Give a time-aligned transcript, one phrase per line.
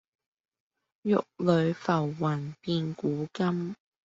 [1.03, 3.75] 玉壘浮雲變古今。